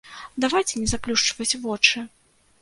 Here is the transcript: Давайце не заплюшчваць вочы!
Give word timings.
Давайце 0.45 0.79
не 0.83 0.87
заплюшчваць 0.93 1.59
вочы! 1.67 2.05